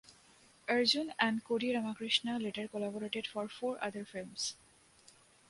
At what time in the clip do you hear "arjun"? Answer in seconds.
0.67-1.13